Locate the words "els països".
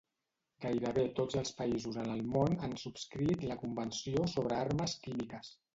1.41-2.01